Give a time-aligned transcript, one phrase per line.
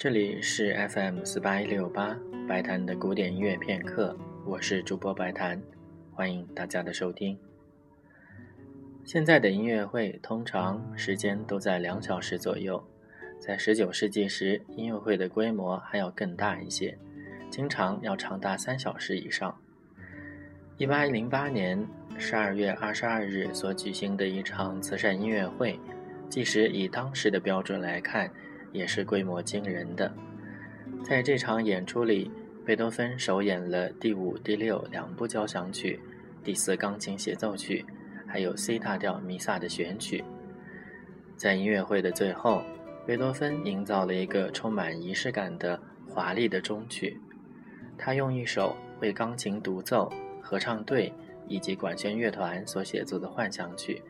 [0.00, 2.18] 这里是 FM 四八一六八
[2.48, 5.60] 白檀的古典音乐片刻，我是主播白檀，
[6.14, 7.38] 欢迎大家的收听。
[9.04, 12.82] 现在的音乐会通常时间都在两小时左右，
[13.38, 16.96] 在十九世纪时，音乐会的规模还要更大一些，
[17.50, 19.54] 经常要长达三小时以上。
[20.78, 21.86] 一八零八年
[22.16, 25.78] 十二月二十二日所举行的一场慈善音乐会，
[26.30, 28.32] 即使以当时的标准来看，
[28.72, 30.12] 也是规模惊人的。
[31.04, 32.30] 在这场演出里，
[32.64, 36.00] 贝多芬首演了第五、第六两部交响曲，
[36.44, 37.84] 第四钢琴协奏曲。
[38.32, 40.22] 还有 C 大调弥撒的选曲，
[41.36, 42.62] 在音乐会的最后，
[43.04, 47.18] 贝多芬营造了一个充满仪式感的华丽的终曲。
[47.98, 51.12] 他用一首为钢琴独奏、合唱队
[51.48, 54.00] 以及管弦乐团所写作的幻想曲，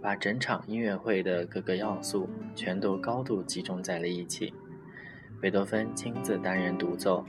[0.00, 4.52] 把整场音乐会的各个要素全都高度集中在了一起。
[5.40, 7.24] 贝多芬亲自担任独奏，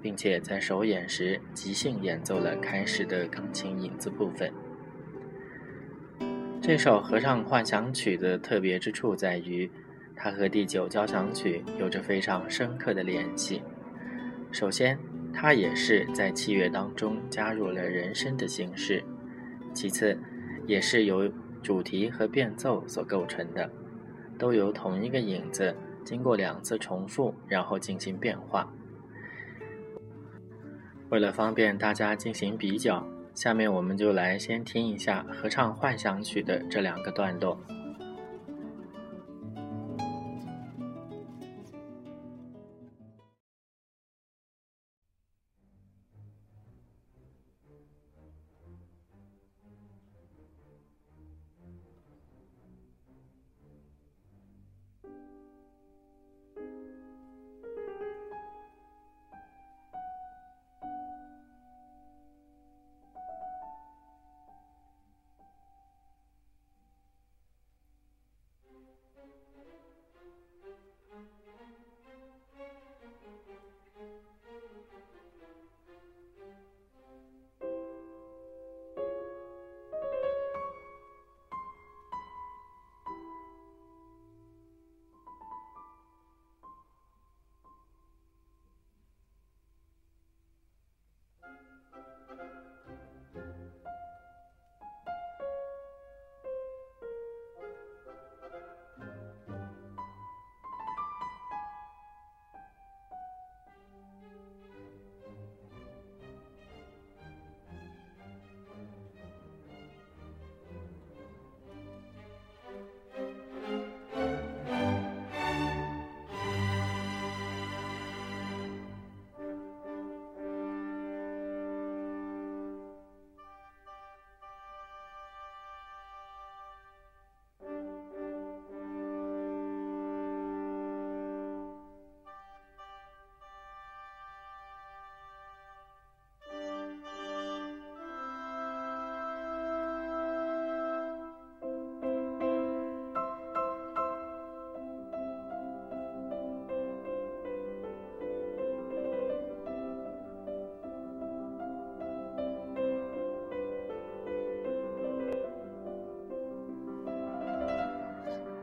[0.00, 4.52] 并且在首演时即兴演奏了开始的钢琴影子部分。
[6.62, 9.70] 这首合唱幻想曲的特别之处在于，
[10.14, 13.62] 它和第九交响曲有着非常深刻的联系。
[14.52, 14.98] 首先，
[15.32, 19.02] 它也是在器乐当中加入了人声的形式；
[19.72, 20.18] 其次，
[20.66, 21.30] 也是由
[21.62, 23.70] 主题和变奏所构成的，
[24.38, 28.72] 都由同一个影子经过两次重复，然后进行变化。
[31.08, 33.06] 为了方便大家进行比较。
[33.32, 37.58] 下面我们就来先听一下合唱幻想曲的这两个段落。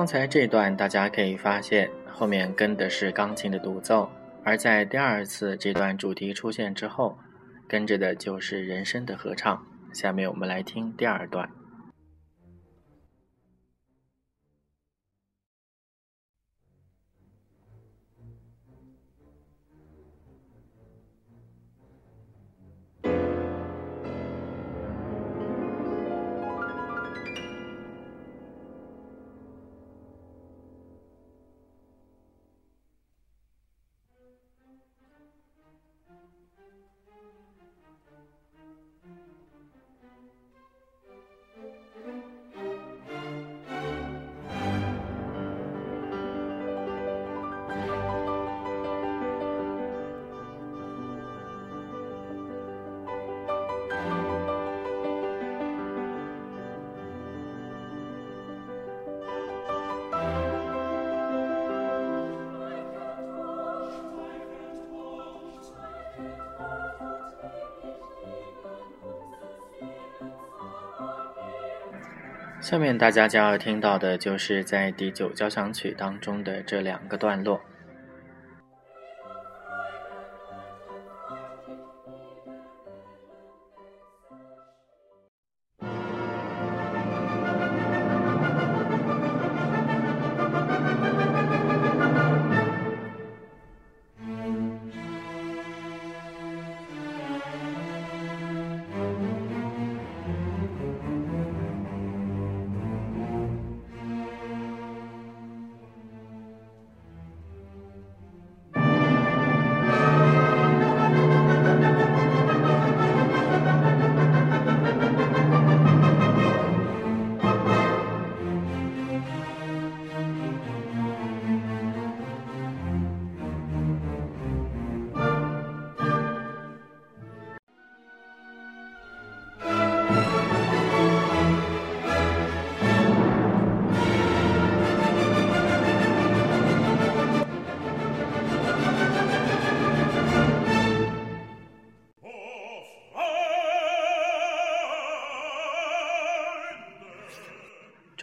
[0.00, 4.08] 刚才这段大家可以发现，后面跟的是钢琴的独奏，
[4.42, 7.18] 而在第二次这段主题出现之后，
[7.68, 9.62] 跟着的就是人声的合唱。
[9.92, 11.50] 下面我们来听第二段。
[72.60, 77.62] 下面大家将要听到的就是在第九交响曲当中的这两个段落。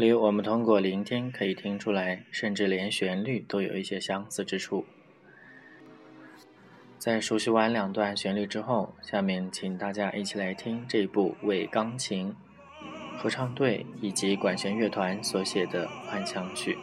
[0.00, 4.86] 里我们通过聆听可以听出来，甚至连旋律都有一些相似之处。
[6.98, 12.34] 在熟悉完两段旋律之后，下面请大家一起来听这部为钢琴、
[13.18, 16.76] 合唱队以及管弦乐团所写的幻想曲。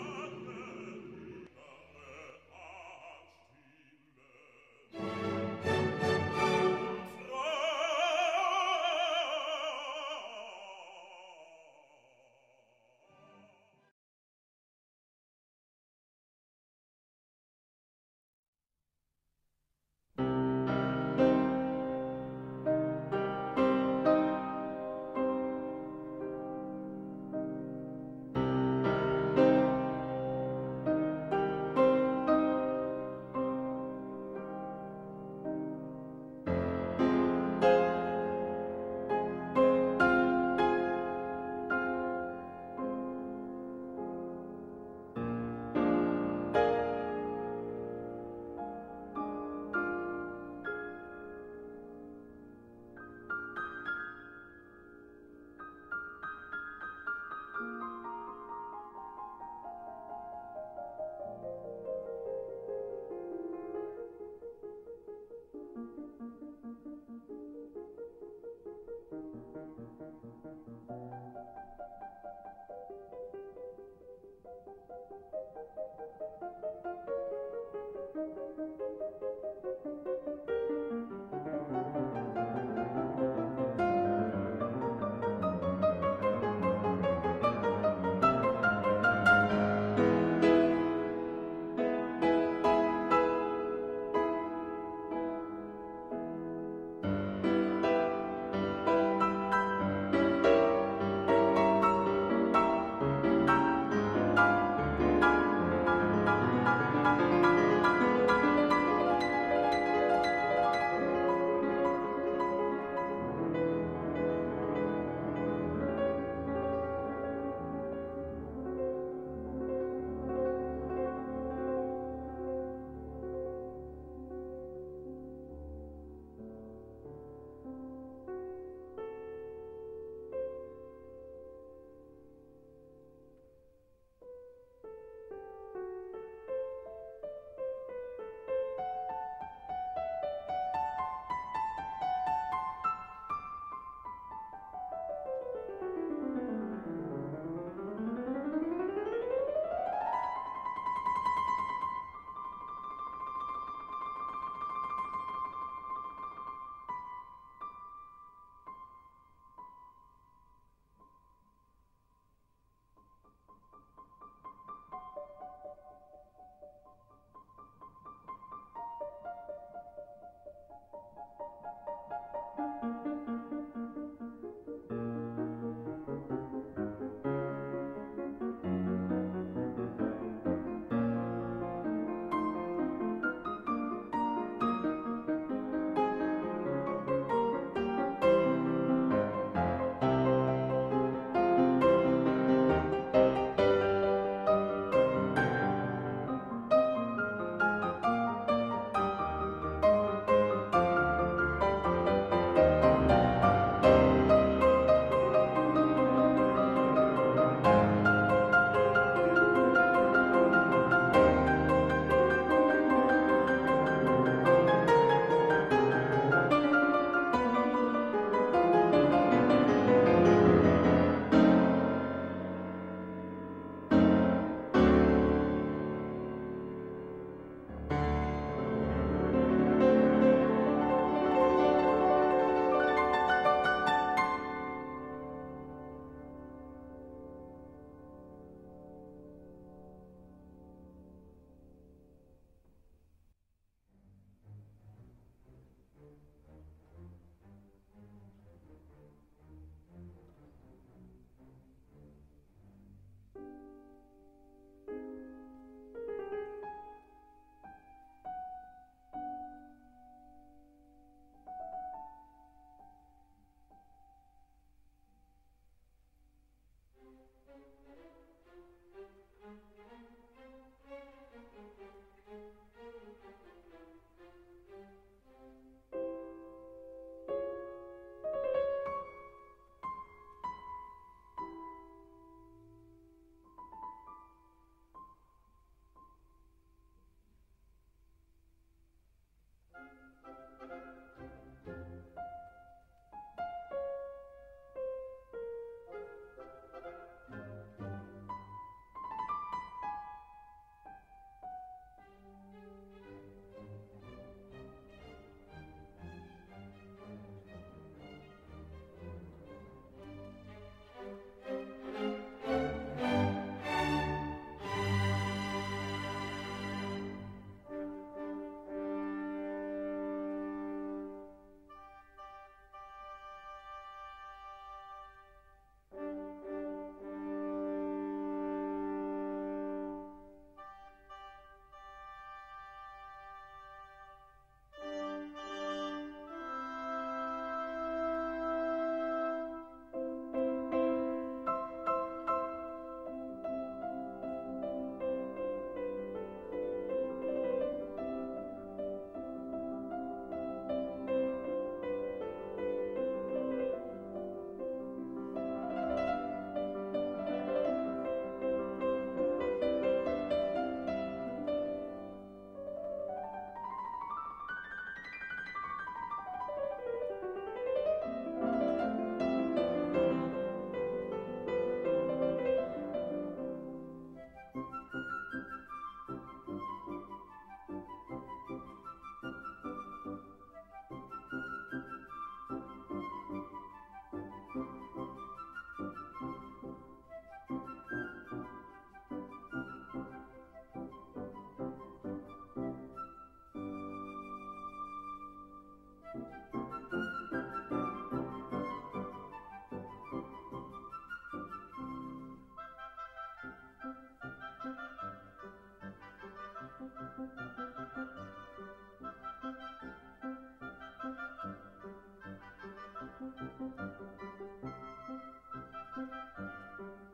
[413.27, 413.51] Thank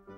[0.08, 0.13] you.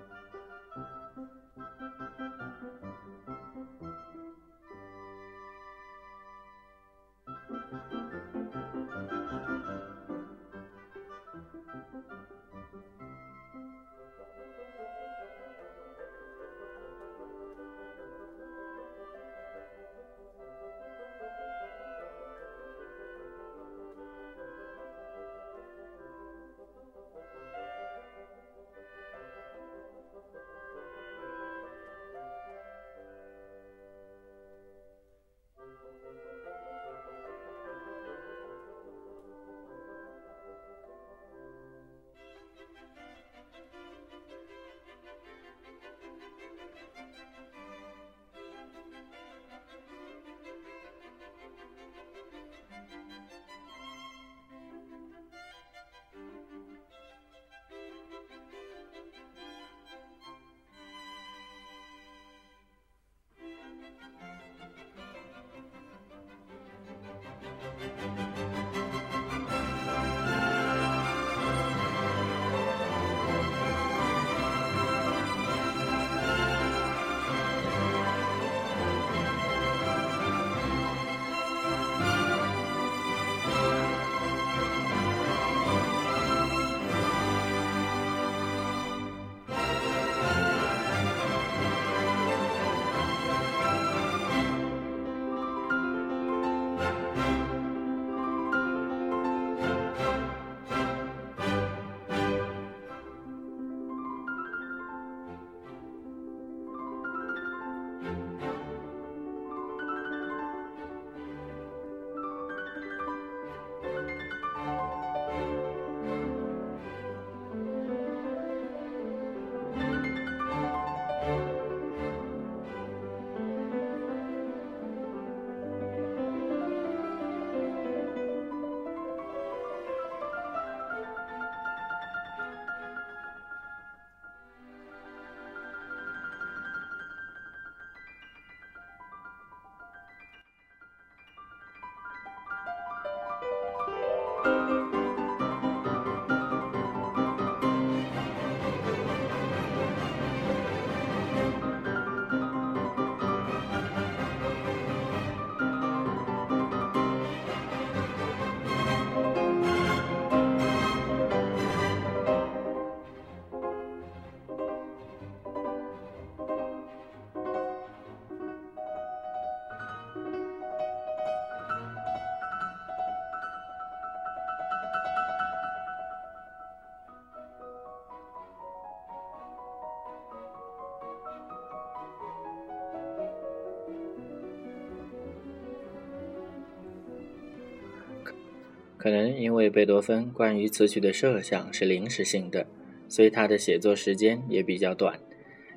[189.06, 192.66] 可能因为贝多芬关于词曲的设想是临时性的，
[193.08, 195.20] 所以他的写作时间也比较短，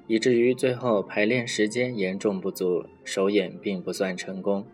[0.06, 4.64] 以至于最后排练时间严重不足，首演并不算成功。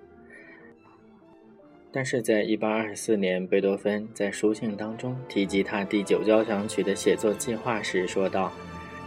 [1.90, 8.53] 但是在1824年，贝多芬在书信当中提及他第九交响曲的写作计划时说道：“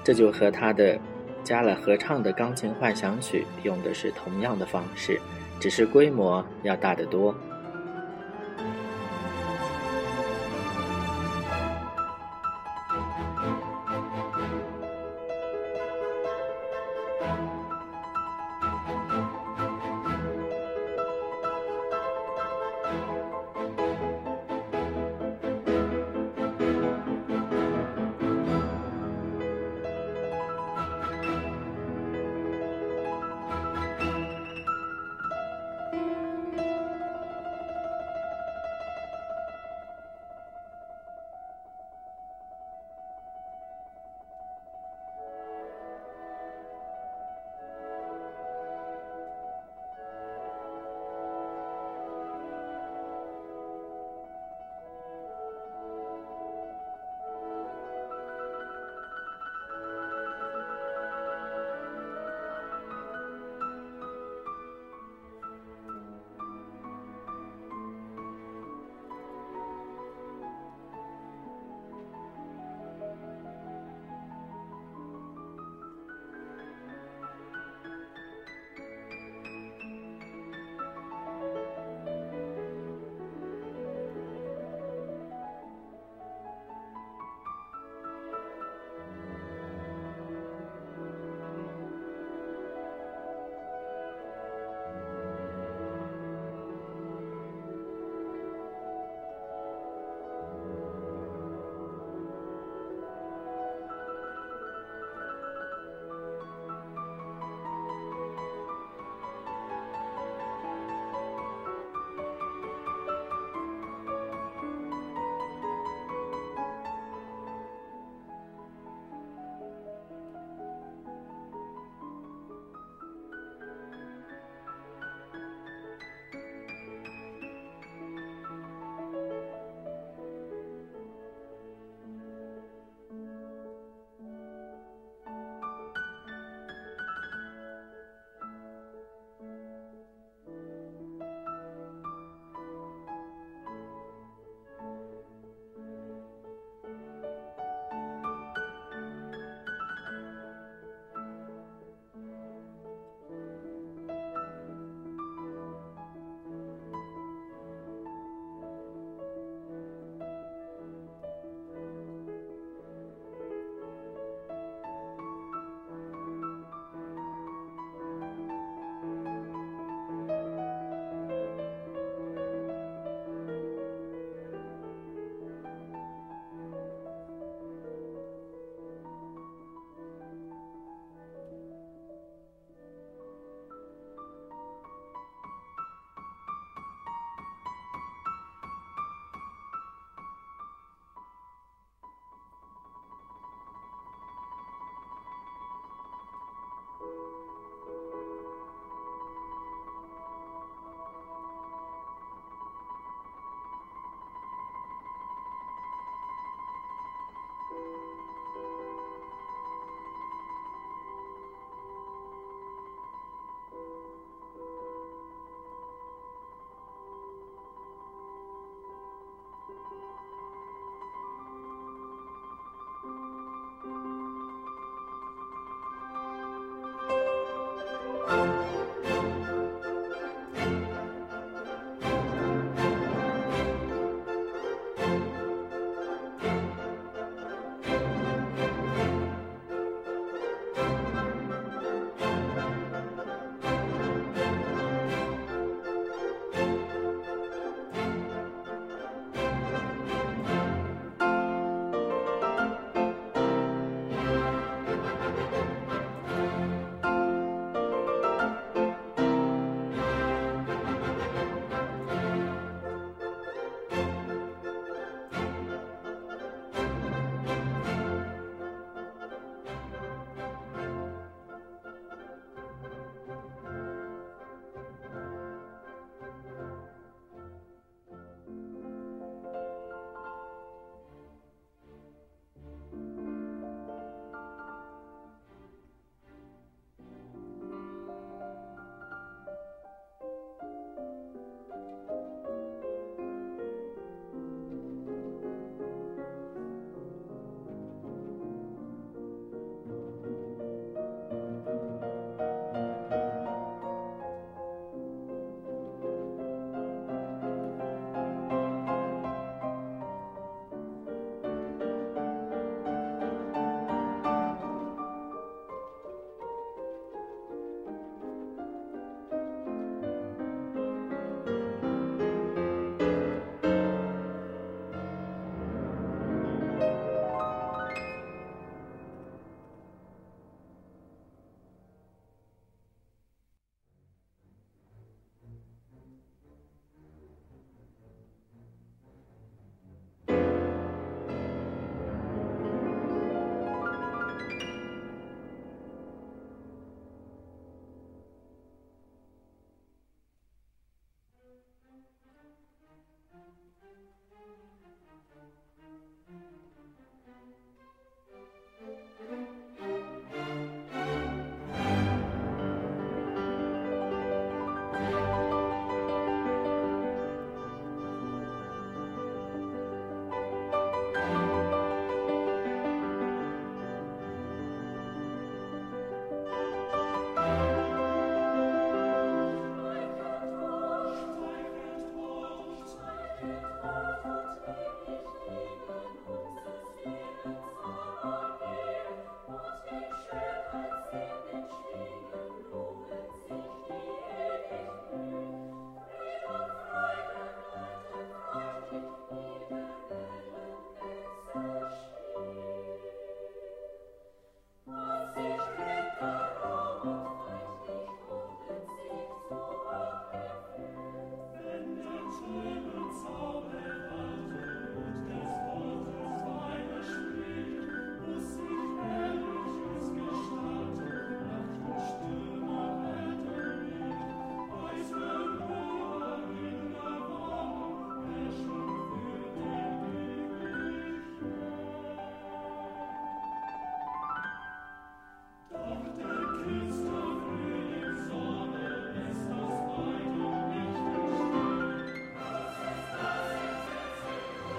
[0.04, 1.00] 这就和他的
[1.42, 5.18] 加了合唱的钢琴幻想曲用的是同样的方式，
[5.58, 7.34] 只是规模要大得多。”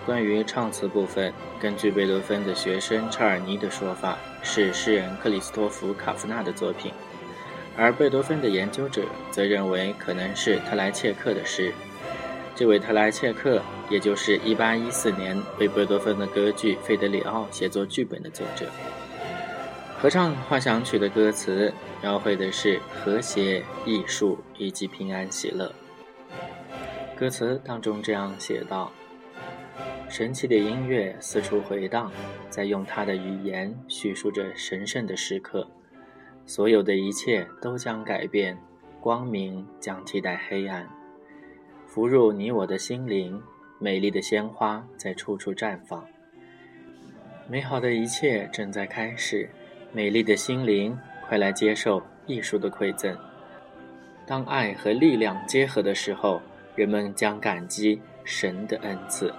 [0.08, 6.90] 关于唱词部分，根据贝多芬的学生查尔尼的说法，是诗人克里斯托弗·卡夫纳的作品，
[7.76, 11.74] 而贝多芬的研究者则认为可能是特莱切克的诗。
[12.56, 18.64] 这位特莱切克，也就是1814年为贝多芬的歌剧《费德里奥》写作剧本的作者。
[19.98, 25.70] 合唱幻想曲的歌词描绘的是和谐、艺术以及平安喜乐。
[27.14, 28.90] 歌词当中这样写道
[30.08, 32.10] ：“神奇的音乐四处回荡，
[32.48, 35.68] 在用它的语言叙述着神圣的时刻。
[36.46, 38.56] 所有的一切都将改变，
[39.00, 40.88] 光明将替代黑暗。”
[41.86, 43.40] 浮入你我的心灵，
[43.78, 46.04] 美丽的鲜花在处处绽放。
[47.46, 49.48] 美好的一切正在开始，
[49.92, 53.16] 美丽的心灵，快来接受艺术的馈赠。
[54.26, 56.40] 当爱和力量结合的时候，
[56.74, 59.32] 人们将感激神的恩赐。